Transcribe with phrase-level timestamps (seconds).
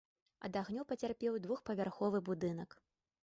[0.47, 2.69] Ад агню пацярпеў двухпавярховы будынак.